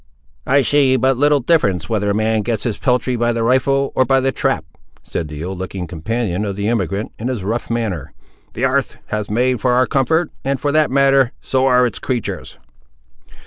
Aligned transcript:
"I 0.47 0.63
see 0.63 0.95
but 0.97 1.15
little 1.15 1.41
difference 1.41 1.87
whether 1.87 2.09
a 2.09 2.15
man 2.15 2.41
gets 2.41 2.63
his 2.63 2.79
peltry 2.79 3.15
by 3.15 3.31
the 3.33 3.43
rifle 3.43 3.91
or 3.93 4.03
by 4.03 4.19
the 4.19 4.31
trap," 4.31 4.65
said 5.03 5.27
the 5.27 5.43
ill 5.43 5.55
looking 5.55 5.85
companion 5.85 6.43
of 6.43 6.55
the 6.55 6.67
emigrant, 6.69 7.11
in 7.19 7.27
his 7.27 7.43
rough 7.43 7.69
manner. 7.69 8.11
"The 8.53 8.65
'arth 8.65 8.97
was 9.11 9.29
made 9.29 9.61
for 9.61 9.73
our 9.73 9.85
comfort; 9.85 10.31
and, 10.43 10.59
for 10.59 10.71
that 10.71 10.89
matter, 10.89 11.33
so 11.39 11.67
ar' 11.67 11.85
its 11.85 11.99
creatur's." 11.99 12.57